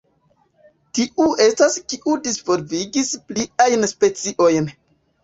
[0.99, 4.73] Tiu estas kiu disvolvigis pliajn speciojn.